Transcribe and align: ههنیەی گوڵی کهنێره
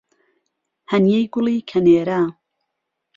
ههنیەی 0.91 1.25
گوڵی 1.33 1.57
کهنێره 1.69 2.21